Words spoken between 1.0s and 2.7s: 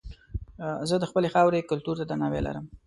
خپلې خاورې کلتور ته درناوی لرم.